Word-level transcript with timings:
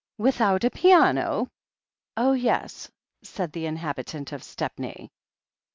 "Without 0.17 0.63
a 0.63 0.71
piano?" 0.71 1.47
"Oh, 2.17 2.33
yes," 2.33 2.89
said 3.21 3.51
the 3.51 3.67
inhabitant 3.67 4.31
of 4.31 4.41
Stepney. 4.43 5.11